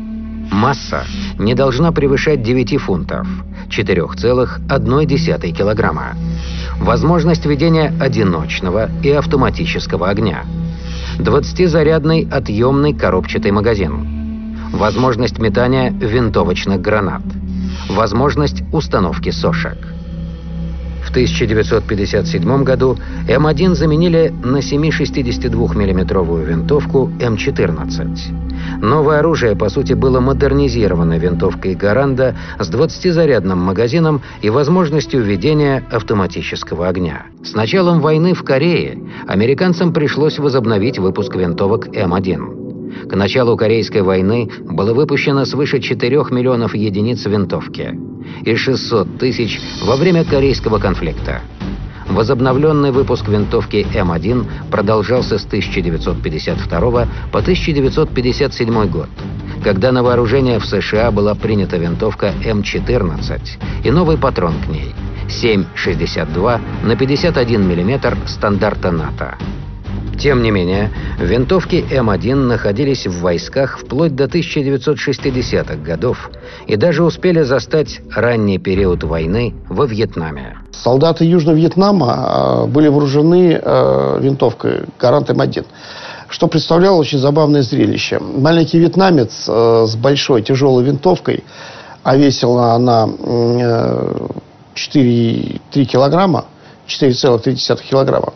Масса 0.53 1.05
не 1.39 1.55
должна 1.55 1.91
превышать 1.91 2.43
9 2.43 2.81
фунтов, 2.81 3.27
4,1 3.69 5.51
килограмма. 5.53 6.15
Возможность 6.79 7.45
ведения 7.45 7.93
одиночного 8.01 8.89
и 9.03 9.11
автоматического 9.11 10.09
огня. 10.09 10.45
20-зарядный 11.19 12.29
отъемный 12.31 12.95
коробчатый 12.95 13.51
магазин 13.51 14.20
возможность 14.73 15.39
метания 15.39 15.91
винтовочных 15.91 16.81
гранат, 16.81 17.23
возможность 17.89 18.63
установки 18.73 19.31
сошек. 19.31 19.79
В 21.05 21.11
1957 21.11 22.63
году 22.63 22.97
М1 23.27 23.75
заменили 23.75 24.33
на 24.45 24.59
7,62 24.59 25.77
миллиметровую 25.77 26.47
винтовку 26.47 27.11
М14. 27.19 28.81
Новое 28.81 29.19
оружие, 29.19 29.57
по 29.57 29.69
сути, 29.71 29.95
было 29.95 30.21
модернизировано 30.21 31.19
винтовкой 31.19 31.75
Гаранда 31.75 32.37
с 32.61 32.71
20-зарядным 32.71 33.57
магазином 33.57 34.23
и 34.41 34.51
возможностью 34.51 35.23
ведения 35.25 35.83
автоматического 35.91 36.87
огня. 36.87 37.27
С 37.43 37.55
началом 37.55 38.01
войны 38.01 38.35
в 38.35 38.45
Корее 38.45 38.97
американцам 39.27 39.93
пришлось 39.93 40.39
возобновить 40.39 41.01
выпуск 41.01 41.35
винтовок 41.35 41.89
М1. 41.89 42.60
К 43.09 43.15
началу 43.17 43.57
Корейской 43.57 44.03
войны 44.03 44.51
было 44.65 44.95
выпущено 44.95 45.45
свыше 45.45 45.81
4 45.81 46.17
миллионов 46.31 46.75
единиц 46.75 47.25
винтовки 47.27 47.99
и 48.45 48.55
600 48.55 49.19
тысяч 49.19 49.61
во 49.83 49.97
время 49.97 50.25
Корейского 50.25 50.79
конфликта. 50.79 51.41
Возобновленный 52.09 52.91
выпуск 52.91 53.29
винтовки 53.29 53.87
М1 53.95 54.45
продолжался 54.71 55.39
с 55.39 55.47
1952 55.47 56.81
по 57.33 57.39
1957 57.39 58.87
год, 58.89 59.09
когда 59.63 59.93
на 59.93 60.03
вооружение 60.03 60.59
в 60.59 60.67
США 60.67 61.11
была 61.13 61.35
принята 61.35 61.77
винтовка 61.77 62.33
М14 62.45 63.41
и 63.85 63.91
новый 63.91 64.19
патрон 64.19 64.55
к 64.65 64.69
ней– 64.69 64.95
7,62 65.31 66.61
на 66.85 66.97
51 66.97 67.63
мм 67.63 68.17
стандарта 68.27 68.91
НАТО. 68.91 69.39
Тем 70.21 70.43
не 70.43 70.51
менее, 70.51 70.91
винтовки 71.19 71.83
М1 71.91 72.35
находились 72.35 73.07
в 73.07 73.21
войсках 73.21 73.79
вплоть 73.79 74.15
до 74.15 74.25
1960-х 74.25 75.77
годов 75.77 76.31
и 76.67 76.77
даже 76.77 77.05
успели 77.05 77.41
застать 77.41 78.03
ранний 78.15 78.59
период 78.59 79.03
войны 79.03 79.55
во 79.71 79.87
Вьетнаме. 79.87 80.59
Солдаты 80.73 81.25
Южного 81.25 81.57
Вьетнама 81.57 82.17
а, 82.17 82.67
были 82.67 82.89
вооружены 82.89 83.59
а, 83.63 84.19
винтовкой 84.19 84.83
«Гарант 84.99 85.31
М1» 85.31 85.65
что 86.29 86.47
представляло 86.47 86.97
очень 86.97 87.19
забавное 87.19 87.63
зрелище. 87.63 88.21
Маленький 88.21 88.79
вьетнамец 88.79 89.47
а, 89.49 89.87
с 89.87 89.97
большой 89.97 90.43
тяжелой 90.43 90.85
винтовкой, 90.85 91.43
а 92.05 92.15
весила 92.15 92.75
она 92.75 93.07
4,3 93.07 95.87
килограмма, 95.87 96.45
4,3 96.87 97.81
килограмма, 97.89 98.35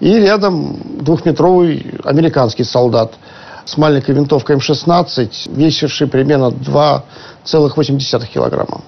и 0.00 0.18
рядом 0.18 0.76
двухметровый 1.00 1.94
американский 2.04 2.64
солдат 2.64 3.14
с 3.64 3.76
маленькой 3.76 4.14
винтовкой 4.14 4.56
М-16, 4.56 5.54
весивший 5.54 6.06
примерно 6.06 6.50
2,8 6.50 8.26
килограмма. 8.32 8.82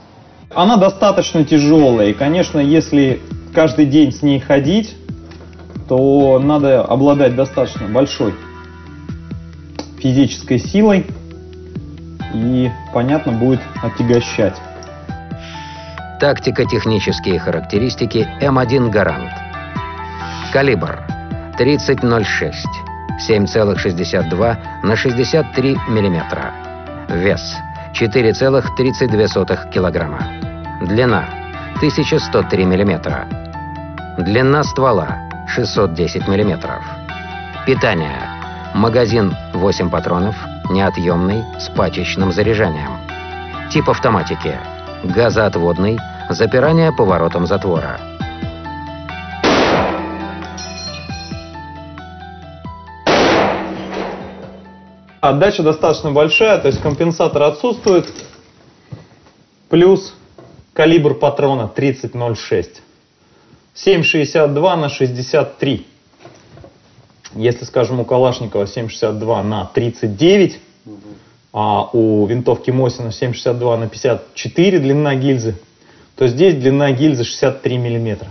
Она 0.55 0.77
достаточно 0.77 1.45
тяжелая, 1.45 2.09
и, 2.09 2.13
конечно, 2.15 2.59
если 2.59 3.21
каждый 3.55 3.87
день 3.87 4.13
с 4.13 4.23
ней 4.23 4.41
ходить, 4.41 4.97
то 5.89 6.39
надо 6.39 6.83
обладать 6.83 7.35
достаточно 7.35 7.87
большой 7.89 8.35
физической 9.99 10.59
силой, 10.59 11.07
и, 12.35 12.71
понятно, 12.93 13.33
будет 13.33 13.61
отягощать. 13.83 14.55
Тактико-технические 16.21 17.39
характеристики 17.39 18.29
М1 18.41 18.91
«Гарант» 18.91 19.33
Калибр 20.53 20.99
30.06, 21.59 22.53
7,62 23.29 24.57
на 24.83 24.97
63 24.97 25.77
мм. 25.89 26.53
Вес 27.09 27.57
4,32 27.93 29.71
кг. 29.71 30.87
Длина 30.87 31.25
1103 31.77 32.65
мм. 32.65 33.27
Длина 34.19 34.63
ствола 34.65 35.19
610 35.49 36.27
мм. 36.27 36.81
Питание. 37.67 38.23
Магазин 38.75 39.35
8 39.53 39.91
патронов, 39.91 40.35
неотъемный, 40.71 41.45
с 41.59 41.69
пачечным 41.69 42.33
заряжанием. 42.33 42.99
Тип 43.71 43.91
автоматики. 43.91 44.59
Газоотводный, 45.05 45.99
запирание 46.31 46.93
поворотом 46.93 47.47
затвора. 47.47 48.08
Отдача 55.29 55.63
достаточно 55.63 56.11
большая, 56.11 56.59
то 56.59 56.69
есть 56.69 56.81
компенсатор 56.81 57.43
отсутствует. 57.43 58.11
Плюс 59.69 60.15
калибр 60.73 61.15
патрона 61.15 61.71
30.06. 61.75 62.69
7,62 63.75 64.77
на 64.77 64.89
63. 64.89 65.87
Если, 67.35 67.65
скажем, 67.67 68.01
у 68.01 68.07
Калашникова 68.07 68.65
7,62 68.65 69.43
на 69.43 69.67
39, 69.67 70.61
а 71.53 71.91
у 71.93 72.25
винтовки 72.27 72.71
Мосина 72.71 73.09
7,62 73.09 73.77
на 73.77 73.89
54 73.89 74.79
длина 74.79 75.15
гильзы, 75.15 75.57
то 76.17 76.27
здесь 76.27 76.55
длина 76.55 76.91
гильзы 76.93 77.25
63 77.25 77.77
миллиметра. 77.77 78.29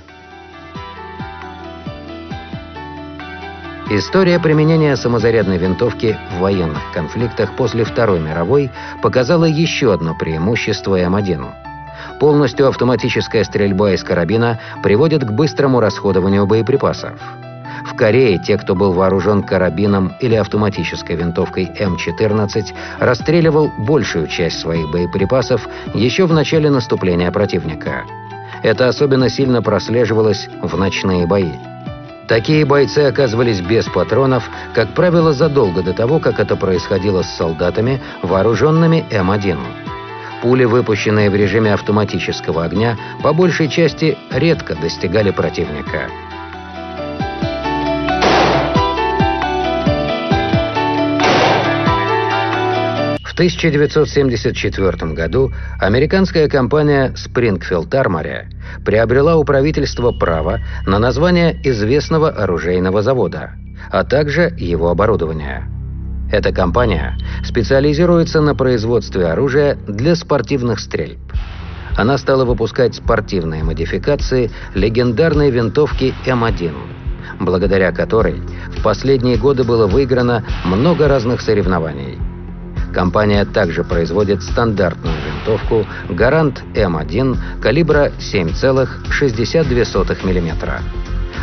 История 3.89 4.37
применения 4.37 4.97
самозарядной 4.97 5.57
винтовки 5.57 6.17
в 6.31 6.39
военных 6.39 6.81
конфликтах 6.93 7.55
после 7.55 7.85
Второй 7.85 8.19
мировой 8.19 8.69
показала 9.01 9.45
еще 9.45 9.93
одно 9.93 10.13
преимущество 10.13 10.99
М1. 10.99 11.45
Полностью 12.19 12.67
автоматическая 12.67 13.45
стрельба 13.45 13.93
из 13.93 14.03
карабина 14.03 14.59
приводит 14.83 15.23
к 15.23 15.31
быстрому 15.31 15.79
расходованию 15.79 16.45
боеприпасов. 16.45 17.13
В 17.85 17.95
Корее 17.95 18.37
те, 18.39 18.57
кто 18.57 18.75
был 18.75 18.91
вооружен 18.91 19.41
карабином 19.41 20.11
или 20.19 20.35
автоматической 20.35 21.15
винтовкой 21.15 21.71
М-14, 21.79 22.73
расстреливал 22.99 23.71
большую 23.77 24.27
часть 24.27 24.59
своих 24.59 24.91
боеприпасов 24.91 25.65
еще 25.93 26.25
в 26.25 26.33
начале 26.33 26.69
наступления 26.69 27.31
противника. 27.31 28.03
Это 28.63 28.89
особенно 28.89 29.29
сильно 29.29 29.61
прослеживалось 29.61 30.49
в 30.61 30.77
ночные 30.77 31.25
бои. 31.25 31.53
Такие 32.27 32.65
бойцы 32.65 32.99
оказывались 32.99 33.61
без 33.61 33.85
патронов, 33.85 34.49
как 34.73 34.93
правило, 34.93 35.31
задолго 35.31 35.81
до 35.81 35.93
того, 35.93 36.19
как 36.19 36.39
это 36.39 36.57
происходило 36.57 37.21
с 37.21 37.37
солдатами, 37.37 38.01
вооруженными 38.21 39.05
М1. 39.09 39.57
Пули, 40.41 40.65
выпущенные 40.65 41.29
в 41.29 41.35
режиме 41.35 41.73
автоматического 41.73 42.65
огня, 42.65 42.97
по 43.23 43.33
большей 43.33 43.69
части 43.69 44.17
редко 44.29 44.75
достигали 44.75 45.31
противника. 45.31 46.09
1974 53.37 55.13
году 55.13 55.51
американская 55.79 56.49
компания 56.49 57.13
Springfield 57.15 57.89
Armory 57.89 58.47
приобрела 58.83 59.35
у 59.35 59.43
правительства 59.43 60.11
право 60.11 60.59
на 60.87 60.97
название 60.97 61.55
известного 61.63 62.29
оружейного 62.29 63.03
завода, 63.03 63.51
а 63.91 64.03
также 64.03 64.53
его 64.57 64.89
оборудование– 64.89 65.69
эта 66.31 66.51
компания 66.51 67.17
специализируется 67.45 68.41
на 68.41 68.53
производстве 68.53 69.27
оружия 69.27 69.77
для 69.87 70.15
спортивных 70.15 70.79
стрельб. 70.79 71.19
Она 71.95 72.17
стала 72.17 72.43
выпускать 72.43 72.95
спортивные 72.95 73.63
модификации 73.63 74.51
легендарной 74.73 75.49
винтовки 75.51 76.13
М1, 76.25 76.73
благодаря 77.39 77.91
которой 77.91 78.41
в 78.77 78.83
последние 78.83 79.37
годы 79.37 79.63
было 79.63 79.87
выиграно 79.87 80.43
много 80.65 81.07
разных 81.07 81.41
соревнований. 81.41 82.17
Компания 82.97 83.45
также 83.45 83.83
производит 83.83 84.41
стандартную 84.41 85.15
винтовку 85.15 85.85
«Гарант 86.09 86.63
М1» 86.73 87.37
калибра 87.61 88.11
7,62 88.17 90.25
мм, 90.25 90.81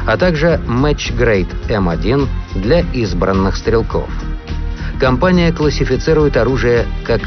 а 0.05 0.17
также 0.17 0.61
Match 0.67 1.17
Grade 1.17 1.55
М1 1.69 2.27
для 2.57 2.81
избранных 2.93 3.55
стрелков– 3.55 4.11
Компания 5.01 5.53
классифицирует 5.53 6.37
оружие 6.37 6.87
как 7.05 7.21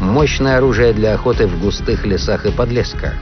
мощное 0.00 0.58
оружие 0.58 0.92
для 0.92 1.14
охоты 1.14 1.46
в 1.46 1.60
густых 1.60 2.04
лесах 2.04 2.46
и 2.46 2.50
подлесках. 2.50 3.12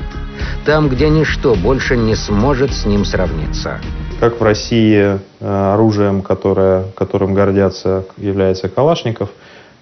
Там, 0.65 0.89
где 0.89 1.11
ничто 1.11 1.55
больше 1.55 1.97
не 1.97 2.17
сможет 2.17 2.73
с 2.73 2.87
ним 2.87 3.05
сравниться. 3.05 3.79
Как 4.19 4.41
в 4.41 4.43
России 4.43 5.19
э, 5.41 5.73
оружием, 5.75 6.23
которое, 6.23 6.85
которым 6.97 7.35
гордятся, 7.35 8.05
является 8.17 8.69
Калашников, 8.69 9.31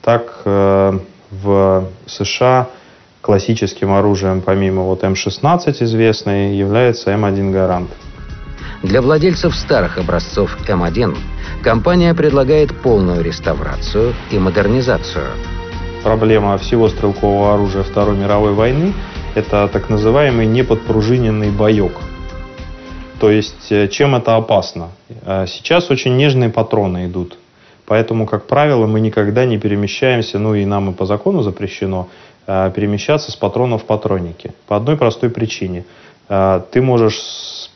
так 0.02 0.42
э, 0.44 0.98
в 1.30 1.84
США 2.06 2.68
классическим 3.20 3.92
оружием, 3.92 4.40
помимо 4.40 4.82
вот 4.82 5.04
М-16 5.04 5.82
известной, 5.84 6.56
является 6.56 7.10
М1 7.10 7.52
Гарант. 7.52 7.90
Для 8.82 9.02
владельцев 9.02 9.54
старых 9.56 9.98
образцов 9.98 10.56
М1 10.66 11.16
компания 11.62 12.14
предлагает 12.14 12.74
полную 12.80 13.22
реставрацию 13.22 14.14
и 14.30 14.38
модернизацию. 14.38 15.26
Проблема 16.04 16.56
всего 16.58 16.88
стрелкового 16.88 17.54
оружия 17.54 17.82
Второй 17.82 18.16
мировой 18.16 18.52
войны– 18.54 18.94
это 19.34 19.68
так 19.68 19.90
называемый 19.90 20.46
неподпружиненный 20.46 21.50
боек. 21.50 21.92
То 23.20 23.30
есть, 23.30 23.72
э, 23.72 23.88
чем 23.88 24.14
это 24.14 24.36
опасно? 24.36 24.90
Э, 25.26 25.46
сейчас 25.48 25.90
очень 25.90 26.16
нежные 26.16 26.50
патроны 26.50 27.06
идут. 27.06 27.36
Поэтому, 27.88 28.26
как 28.26 28.46
правило, 28.46 28.86
мы 28.86 29.00
никогда 29.00 29.44
не 29.46 29.58
перемещаемся, 29.58 30.38
ну 30.38 30.54
и 30.54 30.64
нам 30.64 30.90
и 30.90 30.94
по 30.94 31.06
закону 31.06 31.42
запрещено, 31.42 32.08
э, 32.46 32.70
перемещаться 32.74 33.32
с 33.32 33.36
патрона 33.36 33.78
в 33.78 33.84
патроннике. 33.84 34.52
По 34.68 34.76
одной 34.76 34.96
простой 34.96 35.30
причине. 35.30 35.84
Ты 36.28 36.82
можешь 36.82 37.16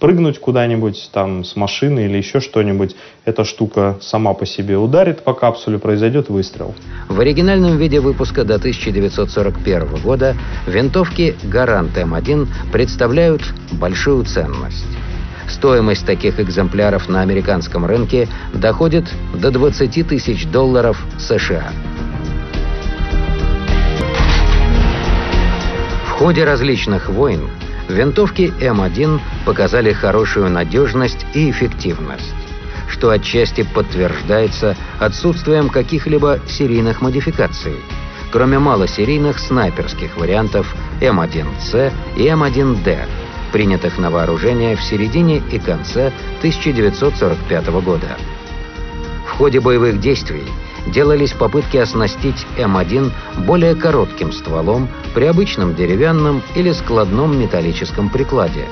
спрыгнуть 0.02 0.40
куда-нибудь 0.40 1.10
там 1.12 1.44
с 1.44 1.54
машины 1.56 2.06
или 2.06 2.18
еще 2.18 2.40
что-нибудь, 2.40 2.96
эта 3.24 3.44
штука 3.44 3.96
сама 4.00 4.34
по 4.34 4.44
себе 4.46 4.76
ударит 4.76 5.22
по 5.22 5.32
капсуле, 5.32 5.78
произойдет 5.78 6.28
выстрел. 6.28 6.74
В 7.08 7.20
оригинальном 7.20 7.78
виде 7.78 8.00
выпуска 8.00 8.44
до 8.44 8.56
1941 8.56 10.02
года 10.02 10.36
винтовки 10.66 11.36
«Гарант 11.44 11.96
М1» 11.96 12.48
представляют 12.72 13.42
большую 13.70 14.24
ценность. 14.24 14.84
Стоимость 15.48 16.06
таких 16.06 16.40
экземпляров 16.40 17.08
на 17.08 17.20
американском 17.20 17.84
рынке 17.84 18.28
доходит 18.52 19.12
до 19.34 19.50
20 19.50 20.06
тысяч 20.06 20.46
долларов 20.46 21.02
США. 21.18 21.72
В 26.06 26.10
ходе 26.10 26.44
различных 26.44 27.08
войн 27.08 27.48
Винтовки 27.88 28.52
М1 28.60 29.20
показали 29.44 29.92
хорошую 29.92 30.50
надежность 30.50 31.26
и 31.34 31.50
эффективность, 31.50 32.34
что 32.88 33.10
отчасти 33.10 33.62
подтверждается 33.62 34.76
отсутствием 34.98 35.68
каких-либо 35.68 36.38
серийных 36.48 37.00
модификаций, 37.02 37.76
кроме 38.30 38.58
малосерийных 38.58 39.38
снайперских 39.38 40.16
вариантов 40.16 40.74
М1С 41.00 41.92
и 42.16 42.22
М1Д, 42.22 42.98
принятых 43.52 43.98
на 43.98 44.10
вооружение 44.10 44.74
в 44.74 44.82
середине 44.82 45.42
и 45.52 45.58
конце 45.58 46.12
1945 46.38 47.66
года. 47.84 48.16
В 49.26 49.36
ходе 49.36 49.60
боевых 49.60 50.00
действий 50.00 50.44
делались 50.86 51.32
попытки 51.32 51.76
оснастить 51.76 52.46
М1 52.58 53.12
более 53.46 53.74
коротким 53.74 54.32
стволом 54.32 54.88
при 55.14 55.26
обычном 55.26 55.74
деревянном 55.74 56.42
или 56.54 56.72
складном 56.72 57.38
металлическом 57.38 58.08
прикладе. 58.10 58.64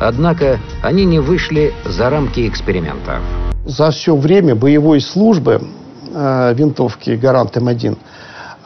Однако 0.00 0.58
они 0.82 1.04
не 1.04 1.20
вышли 1.20 1.72
за 1.84 2.10
рамки 2.10 2.48
эксперимента. 2.48 3.20
За 3.64 3.90
все 3.90 4.16
время 4.16 4.56
боевой 4.56 5.00
службы 5.00 5.62
э, 6.12 6.54
винтовки 6.54 7.10
«Гарант 7.10 7.56
М1» 7.56 7.96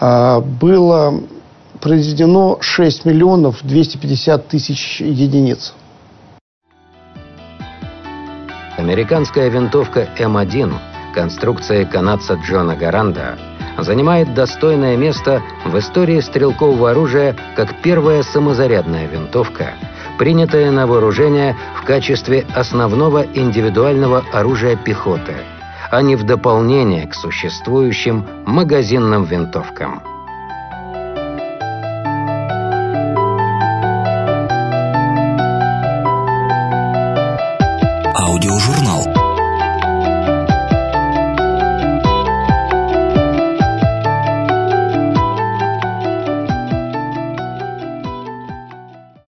э, 0.00 0.40
было 0.40 1.20
произведено 1.86 2.58
6 2.60 3.04
миллионов 3.04 3.60
250 3.62 4.48
тысяч 4.48 5.00
единиц. 5.00 5.72
Американская 8.76 9.48
винтовка 9.48 10.08
М1 10.18 10.74
конструкция 11.14 11.84
канадца 11.84 12.40
Джона 12.44 12.74
Гаранда 12.74 13.38
занимает 13.78 14.34
достойное 14.34 14.96
место 14.96 15.44
в 15.64 15.78
истории 15.78 16.18
стрелкового 16.18 16.90
оружия 16.90 17.36
как 17.54 17.80
первая 17.82 18.24
самозарядная 18.24 19.06
винтовка, 19.06 19.74
принятая 20.18 20.72
на 20.72 20.88
вооружение 20.88 21.56
в 21.80 21.84
качестве 21.84 22.46
основного 22.56 23.24
индивидуального 23.32 24.24
оружия 24.32 24.74
пехоты, 24.74 25.36
а 25.92 26.02
не 26.02 26.16
в 26.16 26.24
дополнение 26.24 27.06
к 27.06 27.14
существующим 27.14 28.26
магазинным 28.44 29.22
винтовкам. 29.22 30.15